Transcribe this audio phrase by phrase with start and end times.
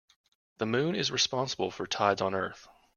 [0.57, 2.67] The moon is responsible for tides on earth.